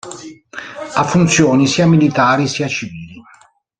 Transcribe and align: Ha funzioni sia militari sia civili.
Ha 0.95 1.03
funzioni 1.03 1.67
sia 1.67 1.85
militari 1.85 2.47
sia 2.47 2.67
civili. 2.67 3.21